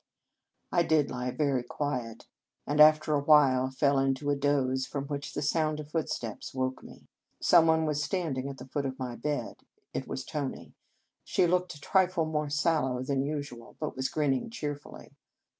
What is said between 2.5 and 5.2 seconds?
and, after a while, fell into a doze, from